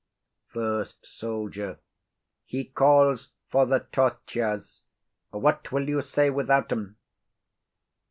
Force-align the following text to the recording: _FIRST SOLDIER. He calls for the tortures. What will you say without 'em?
_FIRST 0.53 1.05
SOLDIER. 1.05 1.77
He 2.45 2.65
calls 2.65 3.29
for 3.51 3.67
the 3.67 3.81
tortures. 3.91 4.81
What 5.29 5.71
will 5.71 5.87
you 5.87 6.01
say 6.01 6.31
without 6.31 6.71
'em? 6.71 6.97